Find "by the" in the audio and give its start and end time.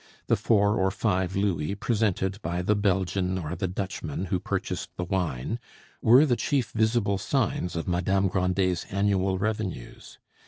2.41-2.73